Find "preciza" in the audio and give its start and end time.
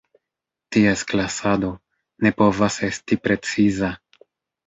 3.27-3.91